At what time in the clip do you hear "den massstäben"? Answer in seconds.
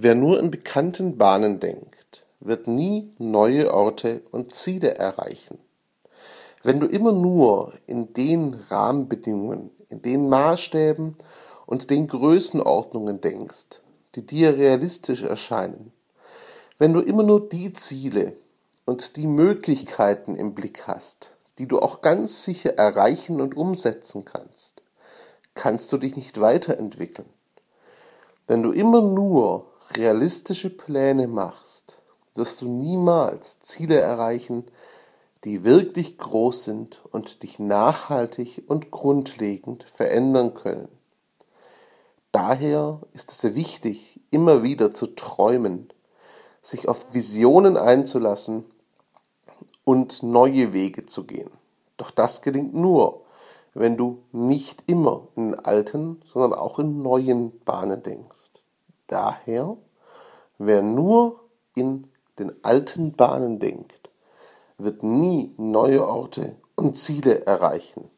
10.00-11.16